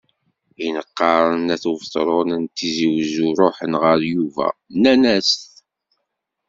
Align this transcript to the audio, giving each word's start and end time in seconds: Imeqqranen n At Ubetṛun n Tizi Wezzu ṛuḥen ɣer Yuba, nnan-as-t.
Imeqqranen 0.65 1.45
n 1.47 1.53
At 1.55 1.63
Ubetṛun 1.71 2.29
n 2.43 2.43
Tizi 2.55 2.87
Wezzu 2.93 3.27
ṛuḥen 3.39 3.73
ɣer 3.81 3.99
Yuba, 4.13 4.47
nnan-as-t. 4.73 5.41